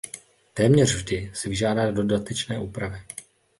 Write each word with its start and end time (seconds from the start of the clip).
Téměř 0.53 0.95
vždy 0.95 1.31
si 1.33 1.49
vyžádá 1.49 1.91
dodatečné 1.91 2.59
úpravy. 2.59 3.01